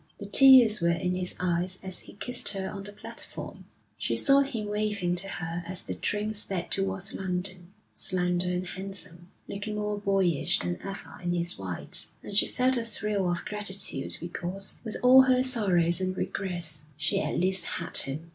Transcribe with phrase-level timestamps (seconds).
[0.19, 3.65] The tears were in his eyes as he kissed her on the platform.
[3.99, 9.27] She saw him waving to her as the train sped towards London, slender and handsome,
[9.47, 14.17] looking more boyish than ever in his whites; and she felt a thrill of gratitude
[14.19, 18.29] because, with all her sorrows and regrets, she at least had him.